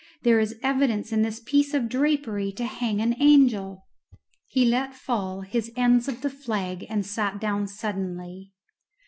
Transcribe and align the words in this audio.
There 0.23 0.39
is 0.39 0.57
evidence 0.63 1.11
in 1.11 1.21
this 1.21 1.39
piece 1.39 1.75
of 1.75 1.87
drapery 1.87 2.51
to 2.53 2.65
hang 2.65 3.01
an 3.01 3.13
angel." 3.21 3.85
He 4.47 4.65
let 4.65 4.95
fall 4.95 5.41
his 5.41 5.71
ends 5.75 6.07
of 6.07 6.21
the 6.21 6.29
flag 6.31 6.87
and 6.89 7.05
sat 7.05 7.39
down 7.39 7.67
suddenly. 7.67 8.51